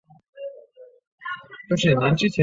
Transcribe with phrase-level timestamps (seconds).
[0.01, 0.15] 先
[1.69, 2.27] 秦史专家。